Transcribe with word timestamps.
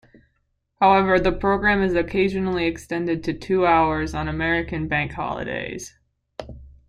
However, 0.79 1.19
the 1.19 1.31
programme 1.31 1.83
is 1.83 1.93
occasionally 1.93 2.65
extended 2.65 3.23
to 3.23 3.33
two 3.35 3.67
hours 3.67 4.15
on 4.15 4.27
American 4.27 4.87
bank 4.87 5.11
holidays. 5.11 5.93